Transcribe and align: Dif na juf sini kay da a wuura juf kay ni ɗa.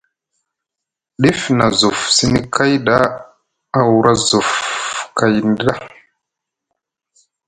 Dif 1.21 1.39
na 1.57 1.67
juf 1.79 1.99
sini 2.15 2.41
kay 2.55 2.73
da 2.87 2.97
a 3.77 3.79
wuura 3.87 4.13
juf 4.27 4.51
kay 5.17 5.33
ni 5.47 5.55
ɗa. 5.65 5.73